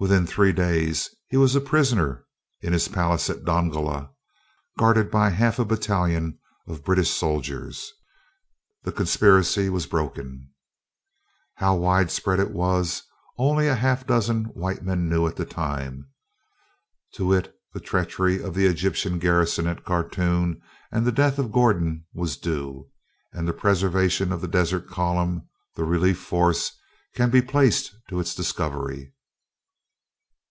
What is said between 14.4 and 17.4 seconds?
white men knew at the time.... To